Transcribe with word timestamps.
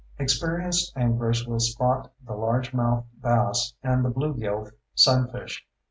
Experienced 0.17 0.91
anglers 0.95 1.45
will 1.45 1.59
spot 1.59 2.11
the 2.25 2.33
largemouthed 2.33 3.05
bass 3.21 3.75
and 3.83 4.03
the 4.03 4.09
bluegill 4.09 4.71
sunfish. 4.95 5.63